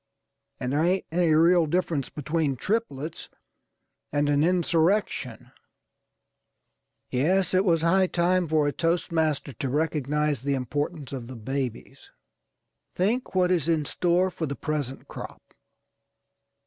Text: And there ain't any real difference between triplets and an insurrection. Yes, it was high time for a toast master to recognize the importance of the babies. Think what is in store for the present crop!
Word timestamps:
And 0.59 0.73
there 0.73 0.83
ain't 0.83 1.05
any 1.11 1.31
real 1.35 1.67
difference 1.67 2.09
between 2.09 2.55
triplets 2.55 3.29
and 4.11 4.29
an 4.29 4.43
insurrection. 4.43 5.51
Yes, 7.11 7.53
it 7.53 7.63
was 7.63 7.83
high 7.83 8.07
time 8.07 8.47
for 8.47 8.67
a 8.67 8.71
toast 8.71 9.11
master 9.11 9.53
to 9.53 9.69
recognize 9.69 10.41
the 10.41 10.55
importance 10.55 11.13
of 11.13 11.27
the 11.27 11.35
babies. 11.35 12.09
Think 12.95 13.35
what 13.35 13.51
is 13.51 13.69
in 13.69 13.85
store 13.85 14.31
for 14.31 14.47
the 14.47 14.55
present 14.55 15.07
crop! 15.07 15.53